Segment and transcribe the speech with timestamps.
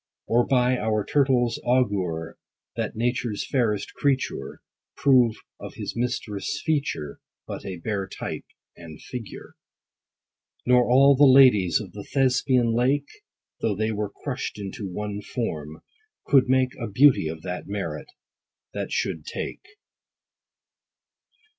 [0.25, 2.39] Or, by our Turtle's augure,
[2.75, 4.63] That nature's fairest creature
[4.97, 9.53] Prove of his mistress' feature But a bare type and figure.
[10.65, 13.09] Nor all the ladies of the Thespian lake,
[13.59, 15.83] (Though they were crushed into one form)
[16.25, 18.07] could make A beauty of that merit,
[18.73, 19.63] that should take.